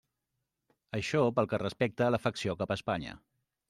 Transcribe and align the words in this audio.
Això 0.99 1.23
pel 1.41 1.51
que 1.53 1.61
respecta 1.65 2.09
a 2.09 2.17
l'afecció 2.17 2.61
cap 2.65 2.75
a 2.79 2.83
Espanya. 2.83 3.19